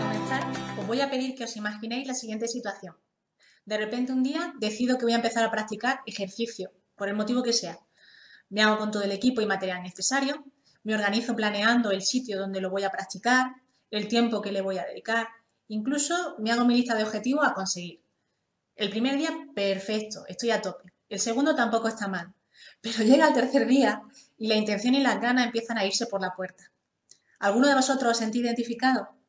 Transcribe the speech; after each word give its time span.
Comenzar, 0.00 0.42
os 0.78 0.86
voy 0.86 1.00
a 1.00 1.10
pedir 1.10 1.34
que 1.34 1.44
os 1.44 1.56
imaginéis 1.56 2.06
la 2.06 2.14
siguiente 2.14 2.48
situación. 2.48 2.96
De 3.64 3.76
repente 3.76 4.12
un 4.12 4.22
día 4.22 4.54
decido 4.58 4.96
que 4.96 5.04
voy 5.04 5.12
a 5.12 5.22
empezar 5.22 5.44
a 5.44 5.50
practicar 5.50 6.00
ejercicio, 6.06 6.72
por 6.96 7.08
el 7.08 7.14
motivo 7.14 7.42
que 7.42 7.52
sea. 7.52 7.78
Me 8.48 8.62
hago 8.62 8.78
con 8.78 8.90
todo 8.90 9.02
el 9.02 9.12
equipo 9.12 9.40
y 9.40 9.46
material 9.46 9.82
necesario, 9.82 10.44
me 10.82 10.94
organizo 10.94 11.36
planeando 11.36 11.90
el 11.90 12.02
sitio 12.02 12.38
donde 12.38 12.60
lo 12.60 12.70
voy 12.70 12.84
a 12.84 12.90
practicar, 12.90 13.52
el 13.90 14.08
tiempo 14.08 14.40
que 14.40 14.52
le 14.52 14.62
voy 14.62 14.78
a 14.78 14.86
dedicar, 14.86 15.28
incluso 15.68 16.36
me 16.38 16.50
hago 16.50 16.64
mi 16.64 16.74
lista 16.74 16.94
de 16.94 17.04
objetivos 17.04 17.46
a 17.46 17.54
conseguir. 17.54 18.02
El 18.76 18.88
primer 18.90 19.18
día, 19.18 19.30
perfecto, 19.54 20.24
estoy 20.26 20.50
a 20.50 20.62
tope. 20.62 20.92
El 21.08 21.20
segundo 21.20 21.54
tampoco 21.54 21.88
está 21.88 22.08
mal. 22.08 22.32
Pero 22.80 23.04
llega 23.04 23.28
el 23.28 23.34
tercer 23.34 23.66
día 23.66 24.02
y 24.38 24.48
la 24.48 24.54
intención 24.54 24.94
y 24.94 25.00
las 25.00 25.20
ganas 25.20 25.46
empiezan 25.46 25.76
a 25.76 25.84
irse 25.84 26.06
por 26.06 26.20
la 26.20 26.34
puerta. 26.34 26.64
¿Alguno 27.38 27.68
de 27.68 27.74
vosotros 27.74 28.12
os 28.12 28.18
sentís 28.18 28.42
identificado? 28.42 29.19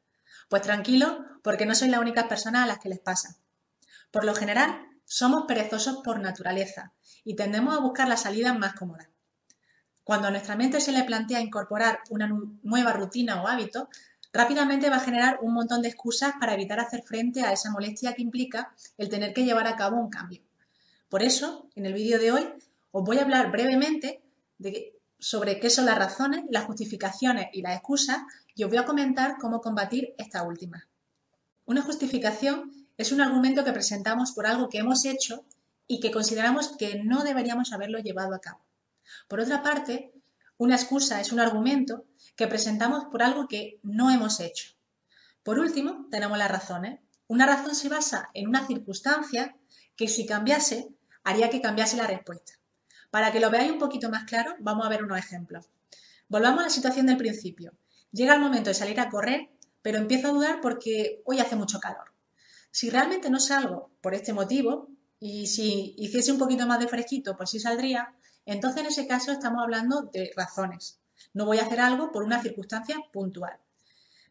Pues 0.51 0.63
tranquilo, 0.63 1.23
porque 1.43 1.65
no 1.65 1.75
sois 1.75 1.89
las 1.89 2.01
únicas 2.01 2.25
personas 2.25 2.63
a 2.63 2.67
las 2.67 2.79
que 2.79 2.89
les 2.89 2.99
pasa. 2.99 3.37
Por 4.11 4.25
lo 4.25 4.35
general, 4.35 4.85
somos 5.05 5.45
perezosos 5.47 6.01
por 6.03 6.19
naturaleza 6.19 6.91
y 7.23 7.37
tendemos 7.37 7.73
a 7.73 7.79
buscar 7.79 8.09
las 8.09 8.23
salidas 8.23 8.59
más 8.59 8.73
cómodas. 8.73 9.07
Cuando 10.03 10.27
a 10.27 10.31
nuestra 10.31 10.57
mente 10.57 10.81
se 10.81 10.91
le 10.91 11.05
plantea 11.05 11.39
incorporar 11.39 12.01
una 12.09 12.29
nueva 12.63 12.91
rutina 12.91 13.41
o 13.41 13.47
hábito, 13.47 13.87
rápidamente 14.33 14.89
va 14.89 14.97
a 14.97 15.07
generar 15.07 15.39
un 15.41 15.53
montón 15.53 15.81
de 15.81 15.87
excusas 15.87 16.33
para 16.37 16.55
evitar 16.55 16.81
hacer 16.81 17.03
frente 17.03 17.43
a 17.43 17.53
esa 17.53 17.71
molestia 17.71 18.13
que 18.13 18.21
implica 18.21 18.73
el 18.97 19.07
tener 19.07 19.33
que 19.33 19.45
llevar 19.45 19.67
a 19.67 19.77
cabo 19.77 20.01
un 20.01 20.09
cambio. 20.09 20.41
Por 21.07 21.23
eso, 21.23 21.69
en 21.75 21.85
el 21.85 21.93
vídeo 21.93 22.19
de 22.19 22.33
hoy, 22.33 22.49
os 22.91 23.05
voy 23.05 23.19
a 23.19 23.21
hablar 23.21 23.51
brevemente 23.51 24.21
de 24.57 24.99
sobre 25.21 25.59
qué 25.59 25.69
son 25.69 25.85
las 25.85 25.99
razones, 25.99 26.43
las 26.49 26.65
justificaciones 26.65 27.47
y 27.53 27.61
las 27.61 27.75
excusas 27.75 28.17
y 28.55 28.63
os 28.63 28.69
voy 28.69 28.79
a 28.79 28.85
comentar 28.85 29.37
cómo 29.39 29.61
combatir 29.61 30.15
esta 30.17 30.41
última. 30.41 30.87
Una 31.65 31.83
justificación 31.83 32.87
es 32.97 33.11
un 33.11 33.21
argumento 33.21 33.63
que 33.63 33.71
presentamos 33.71 34.31
por 34.31 34.47
algo 34.47 34.67
que 34.67 34.79
hemos 34.79 35.05
hecho 35.05 35.45
y 35.87 35.99
que 35.99 36.11
consideramos 36.11 36.75
que 36.75 37.03
no 37.03 37.23
deberíamos 37.23 37.71
haberlo 37.71 37.99
llevado 37.99 38.33
a 38.33 38.41
cabo. 38.41 38.65
Por 39.27 39.39
otra 39.39 39.61
parte, 39.61 40.11
una 40.57 40.75
excusa 40.75 41.21
es 41.21 41.31
un 41.31 41.39
argumento 41.39 42.05
que 42.35 42.47
presentamos 42.47 43.05
por 43.05 43.21
algo 43.21 43.47
que 43.47 43.79
no 43.83 44.09
hemos 44.09 44.39
hecho. 44.39 44.71
Por 45.43 45.59
último, 45.59 46.07
tenemos 46.09 46.37
las 46.37 46.51
razones. 46.51 46.99
Una 47.27 47.45
razón 47.45 47.75
se 47.75 47.89
basa 47.89 48.29
en 48.33 48.47
una 48.47 48.65
circunstancia 48.65 49.55
que 49.95 50.07
si 50.07 50.25
cambiase 50.25 50.89
haría 51.23 51.51
que 51.51 51.61
cambiase 51.61 51.97
la 51.97 52.07
respuesta. 52.07 52.53
Para 53.11 53.31
que 53.31 53.39
lo 53.39 53.51
veáis 53.51 53.71
un 53.71 53.79
poquito 53.79 54.09
más 54.09 54.23
claro, 54.23 54.55
vamos 54.59 54.85
a 54.85 54.89
ver 54.89 55.03
unos 55.03 55.19
ejemplos. 55.19 55.69
Volvamos 56.27 56.61
a 56.61 56.63
la 56.63 56.69
situación 56.69 57.05
del 57.05 57.17
principio. 57.17 57.73
Llega 58.11 58.33
el 58.33 58.41
momento 58.41 58.69
de 58.69 58.73
salir 58.73 58.99
a 58.99 59.09
correr, 59.09 59.49
pero 59.81 59.97
empiezo 59.97 60.29
a 60.29 60.31
dudar 60.31 60.61
porque 60.61 61.21
hoy 61.25 61.39
hace 61.39 61.55
mucho 61.55 61.79
calor. 61.79 62.13
Si 62.71 62.89
realmente 62.89 63.29
no 63.29 63.39
salgo 63.39 63.91
por 64.01 64.15
este 64.15 64.33
motivo, 64.33 64.87
y 65.19 65.45
si 65.47 65.93
hiciese 65.97 66.31
un 66.31 66.39
poquito 66.39 66.65
más 66.65 66.79
de 66.79 66.87
fresquito, 66.87 67.37
pues 67.37 67.51
sí 67.51 67.59
saldría, 67.59 68.15
entonces 68.45 68.81
en 68.81 68.87
ese 68.87 69.07
caso 69.07 69.31
estamos 69.31 69.61
hablando 69.61 70.01
de 70.13 70.31
razones. 70.35 70.99
No 71.33 71.45
voy 71.45 71.59
a 71.59 71.63
hacer 71.63 71.79
algo 71.79 72.11
por 72.11 72.23
una 72.23 72.41
circunstancia 72.41 72.97
puntual. 73.13 73.57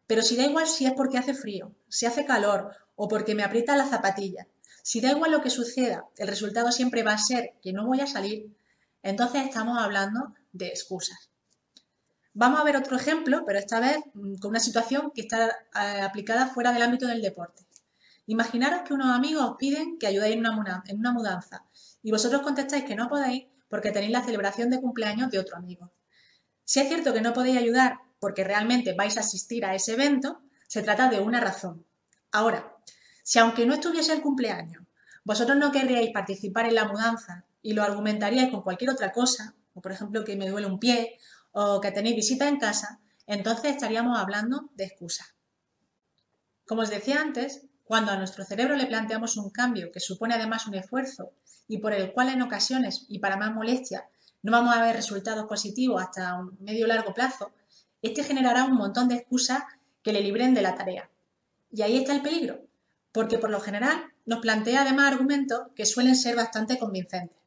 Pero 0.05 0.21
si 0.21 0.35
da 0.35 0.43
igual 0.43 0.67
si 0.67 0.85
es 0.85 0.93
porque 0.93 1.17
hace 1.17 1.33
frío, 1.33 1.73
si 1.87 2.05
hace 2.05 2.25
calor 2.25 2.75
o 2.95 3.07
porque 3.07 3.35
me 3.35 3.43
aprieta 3.43 3.77
la 3.77 3.87
zapatilla, 3.87 4.47
si 4.83 4.99
da 4.99 5.11
igual 5.11 5.31
lo 5.31 5.41
que 5.41 5.49
suceda, 5.49 6.05
el 6.17 6.27
resultado 6.27 6.71
siempre 6.71 7.03
va 7.03 7.13
a 7.13 7.17
ser 7.17 7.53
que 7.61 7.71
no 7.71 7.85
voy 7.85 8.01
a 8.01 8.07
salir, 8.07 8.51
entonces 9.03 9.43
estamos 9.45 9.77
hablando 9.77 10.33
de 10.51 10.67
excusas. 10.67 11.29
Vamos 12.33 12.59
a 12.59 12.63
ver 12.63 12.77
otro 12.77 12.95
ejemplo, 12.95 13.43
pero 13.45 13.59
esta 13.59 13.79
vez 13.79 13.97
mm, 14.13 14.35
con 14.35 14.51
una 14.51 14.59
situación 14.59 15.11
que 15.13 15.21
está 15.21 15.49
eh, 15.49 16.01
aplicada 16.01 16.47
fuera 16.47 16.71
del 16.71 16.81
ámbito 16.81 17.07
del 17.07 17.21
deporte. 17.21 17.65
Imaginaros 18.25 18.83
que 18.83 18.93
unos 18.93 19.07
amigos 19.07 19.43
os 19.43 19.57
piden 19.57 19.97
que 19.97 20.07
ayudéis 20.07 20.35
en 20.35 20.99
una 20.99 21.11
mudanza 21.11 21.65
y 22.01 22.11
vosotros 22.11 22.41
contestáis 22.41 22.85
que 22.85 22.95
no 22.95 23.09
podéis 23.09 23.47
porque 23.69 23.91
tenéis 23.91 24.11
la 24.11 24.23
celebración 24.23 24.69
de 24.69 24.79
cumpleaños 24.79 25.31
de 25.31 25.39
otro 25.39 25.57
amigo. 25.57 25.91
Si 26.63 26.79
es 26.79 26.87
cierto 26.87 27.13
que 27.13 27.21
no 27.21 27.33
podéis 27.33 27.57
ayudar 27.57 27.99
porque 28.19 28.43
realmente 28.43 28.93
vais 28.93 29.17
a 29.17 29.21
asistir 29.21 29.65
a 29.65 29.75
ese 29.75 29.93
evento, 29.93 30.41
se 30.67 30.83
trata 30.83 31.09
de 31.09 31.19
una 31.19 31.41
razón. 31.41 31.85
Ahora, 32.31 32.77
si 33.23 33.39
aunque 33.39 33.65
no 33.65 33.73
estuviese 33.73 34.13
el 34.13 34.21
cumpleaños, 34.21 34.83
vosotros 35.23 35.57
no 35.57 35.71
querríais 35.71 36.11
participar 36.11 36.65
en 36.65 36.75
la 36.75 36.85
mudanza 36.85 37.45
y 37.61 37.73
lo 37.73 37.83
argumentaríais 37.83 38.49
con 38.49 38.61
cualquier 38.61 38.89
otra 38.89 39.11
cosa, 39.11 39.55
o 39.73 39.81
por 39.81 39.91
ejemplo 39.91 40.23
que 40.23 40.35
me 40.35 40.49
duele 40.49 40.67
un 40.67 40.79
pie 40.79 41.17
o 41.51 41.79
que 41.81 41.91
tenéis 41.91 42.15
visita 42.15 42.47
en 42.47 42.59
casa, 42.59 42.99
entonces 43.27 43.71
estaríamos 43.71 44.17
hablando 44.19 44.69
de 44.75 44.85
excusa. 44.85 45.25
Como 46.65 46.81
os 46.81 46.89
decía 46.89 47.21
antes, 47.21 47.65
cuando 47.83 48.11
a 48.11 48.17
nuestro 48.17 48.45
cerebro 48.45 48.75
le 48.75 48.87
planteamos 48.87 49.37
un 49.37 49.49
cambio 49.49 49.91
que 49.91 49.99
supone 49.99 50.33
además 50.33 50.67
un 50.67 50.75
esfuerzo 50.75 51.33
y 51.67 51.79
por 51.79 51.93
el 51.93 52.13
cual 52.13 52.29
en 52.29 52.41
ocasiones 52.41 53.05
y 53.09 53.19
para 53.19 53.37
más 53.37 53.53
molestia 53.53 54.07
no 54.43 54.51
vamos 54.51 54.75
a 54.75 54.81
ver 54.81 54.95
resultados 54.95 55.45
positivos 55.45 56.01
hasta 56.01 56.35
un 56.39 56.57
medio 56.61 56.87
largo 56.87 57.13
plazo, 57.13 57.51
este 58.01 58.23
generará 58.23 58.63
un 58.63 58.75
montón 58.75 59.07
de 59.07 59.15
excusas 59.15 59.63
que 60.01 60.13
le 60.13 60.21
libren 60.21 60.53
de 60.53 60.61
la 60.61 60.75
tarea. 60.75 61.09
Y 61.71 61.83
ahí 61.83 61.97
está 61.97 62.13
el 62.13 62.21
peligro, 62.21 62.61
porque 63.11 63.37
por 63.37 63.49
lo 63.49 63.59
general 63.59 64.11
nos 64.25 64.39
plantea 64.39 64.81
además 64.81 65.11
argumentos 65.11 65.67
que 65.75 65.85
suelen 65.85 66.15
ser 66.15 66.35
bastante 66.35 66.77
convincentes. 66.77 67.37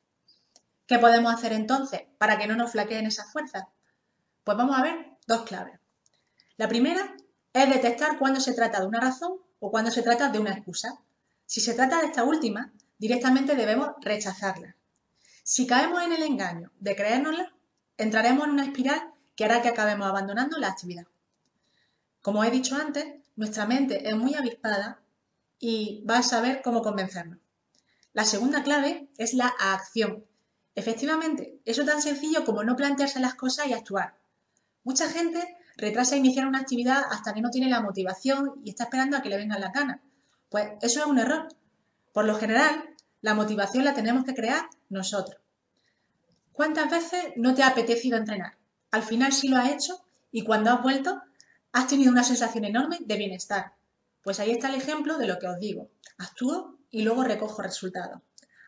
¿Qué 0.87 0.99
podemos 0.99 1.33
hacer 1.33 1.53
entonces 1.53 2.03
para 2.19 2.39
que 2.39 2.47
no 2.47 2.57
nos 2.57 2.73
flaqueen 2.73 3.07
esas 3.07 3.33
fuerzas? 3.33 3.65
Pues 4.45 4.57
vamos 4.57 4.79
a 4.79 4.83
ver 4.83 5.17
dos 5.27 5.43
claves. 5.43 5.79
La 6.57 6.69
primera 6.69 7.17
es 7.53 7.69
detectar 7.69 8.19
cuándo 8.19 8.41
se 8.41 8.53
trata 8.53 8.81
de 8.81 8.87
una 8.87 9.01
razón 9.01 9.39
o 9.61 9.71
cuándo 9.71 9.91
se 9.91 10.03
trata 10.03 10.29
de 10.29 10.39
una 10.39 10.53
excusa. 10.53 10.99
Si 11.47 11.61
se 11.61 11.75
trata 11.75 12.01
de 12.01 12.07
esta 12.07 12.25
última, 12.25 12.73
directamente 12.99 13.57
debemos 13.57 13.91
rechazarla. 14.01 14.77
Si 15.43 15.67
caemos 15.67 16.03
en 16.03 16.13
el 16.13 16.23
engaño 16.23 16.71
de 16.81 16.97
creérnosla, 16.97 17.55
entraremos 17.97 18.45
en 18.45 18.53
una 18.53 18.65
espiral 18.65 19.13
que 19.37 19.45
hará 19.45 19.63
que 19.63 19.69
acabemos 19.69 20.07
abandonando 20.07 20.59
la 20.59 20.69
actividad. 20.69 21.07
Como 22.23 22.45
he 22.45 22.51
dicho 22.51 22.77
antes, 22.77 23.07
nuestra 23.37 23.67
mente 23.67 24.09
es 24.09 24.17
muy 24.17 24.35
avispada 24.35 25.01
y 25.65 26.05
va 26.09 26.19
a 26.19 26.23
saber 26.23 26.61
cómo 26.63 26.83
convencernos. 26.83 27.39
La 28.13 28.25
segunda 28.25 28.63
clave 28.63 29.09
es 29.19 29.35
la 29.35 29.47
acción, 29.47 30.25
Efectivamente, 30.77 31.61
eso 31.65 31.85
tan 31.85 32.03
sencillo 32.03 32.45
como 32.45 32.65
no 32.65 32.75
plantearse 32.75 33.21
las 33.21 33.35
cosas 33.35 33.69
y 33.69 33.73
actuar. 33.73 34.17
Mucha 34.83 35.09
gente 35.09 35.57
retrasa 35.77 36.17
iniciar 36.17 36.47
una 36.47 36.61
actividad 36.61 37.05
hasta 37.11 37.33
que 37.33 37.41
no 37.41 37.51
tiene 37.51 37.71
la 37.71 37.81
motivación 37.81 38.61
y 38.65 38.71
está 38.71 38.85
esperando 38.85 39.17
a 39.17 39.23
que 39.23 39.29
le 39.29 39.37
vengan 39.37 39.61
las 39.61 39.73
ganas. 39.73 40.01
Pues 40.49 40.71
eso 40.83 41.01
es 41.01 41.07
un 41.07 41.19
error. 41.19 41.49
Por 42.13 42.25
lo 42.25 42.35
general, 42.35 42.91
la 43.21 43.35
motivación 43.35 43.85
la 43.85 43.95
tenemos 43.95 44.25
que 44.25 44.35
crear 44.35 44.69
nosotros. 44.89 45.41
¿Cuántas 46.53 46.91
veces 46.91 47.33
no 47.37 47.55
te 47.55 47.63
ha 47.63 47.69
apetecido 47.69 48.17
entrenar? 48.17 48.57
Al 48.91 49.03
final 49.03 49.33
sí 49.33 49.49
lo 49.49 49.57
has 49.57 49.71
hecho 49.71 50.05
y 50.31 50.43
cuando 50.43 50.71
has 50.71 50.83
vuelto 50.83 51.23
has 51.73 51.87
tenido 51.87 52.11
una 52.11 52.25
sensación 52.25 52.65
enorme 52.65 52.99
de 53.01 53.17
bienestar. 53.17 53.75
Pues 54.25 54.41
ahí 54.41 54.51
está 54.51 54.69
el 54.69 54.75
ejemplo 54.75 55.19
de 55.19 55.29
lo 55.29 55.39
que 55.39 55.47
os 55.47 55.59
digo. 55.61 55.91
Actúo 56.19 56.79
y 56.91 57.03
luego 57.03 57.23
recojo 57.23 57.63
resultados. 57.63 58.23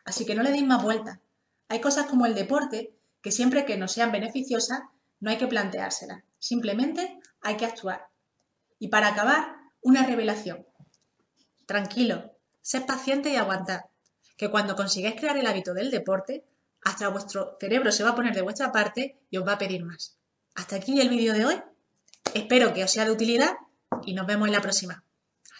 Así 0.05 0.25
que 0.25 0.35
no 0.35 0.43
le 0.43 0.51
deis 0.51 0.65
más 0.65 0.83
vueltas. 0.83 1.19
Hay 1.67 1.81
cosas 1.81 2.05
como 2.05 2.25
el 2.25 2.35
deporte 2.35 2.93
que 3.21 3.31
siempre 3.31 3.65
que 3.65 3.75
no 3.75 3.87
sean 3.87 4.11
beneficiosas 4.11 4.81
no 5.19 5.31
hay 5.31 5.37
que 5.37 5.47
planteárselas, 5.47 6.23
simplemente 6.39 7.19
hay 7.41 7.57
que 7.57 7.65
actuar. 7.65 8.07
Y 8.79 8.89
para 8.89 9.07
acabar, 9.07 9.55
una 9.81 10.05
revelación. 10.05 10.65
Tranquilo, 11.65 12.37
sed 12.61 12.85
paciente 12.85 13.31
y 13.31 13.35
aguantad, 13.35 13.81
que 14.37 14.51
cuando 14.51 14.75
consigáis 14.75 15.15
crear 15.15 15.37
el 15.37 15.47
hábito 15.47 15.73
del 15.73 15.89
deporte, 15.89 16.45
hasta 16.83 17.09
vuestro 17.09 17.57
cerebro 17.59 17.91
se 17.91 18.03
va 18.03 18.11
a 18.11 18.15
poner 18.15 18.35
de 18.35 18.43
vuestra 18.43 18.71
parte 18.71 19.19
y 19.31 19.37
os 19.37 19.47
va 19.47 19.53
a 19.53 19.57
pedir 19.57 19.83
más. 19.83 20.17
Hasta 20.55 20.75
aquí 20.75 21.01
el 21.01 21.09
vídeo 21.09 21.33
de 21.33 21.45
hoy. 21.45 21.61
Espero 22.33 22.73
que 22.73 22.83
os 22.83 22.91
sea 22.91 23.05
de 23.05 23.11
utilidad 23.11 23.57
y 24.03 24.13
nos 24.13 24.27
vemos 24.27 24.47
en 24.47 24.53
la 24.53 24.61
próxima. 24.61 25.03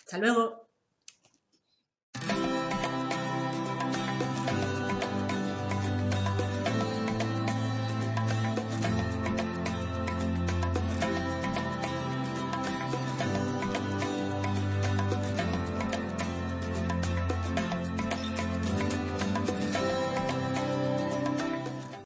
Hasta 0.08 0.18
luego. 0.20 0.67